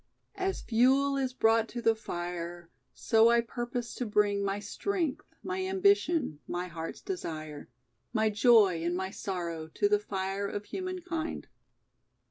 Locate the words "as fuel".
0.33-1.15